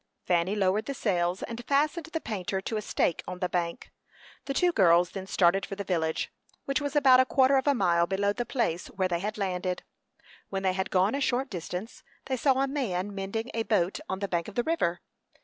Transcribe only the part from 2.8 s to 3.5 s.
stake on the